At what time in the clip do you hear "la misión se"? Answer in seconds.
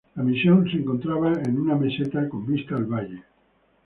0.15-0.77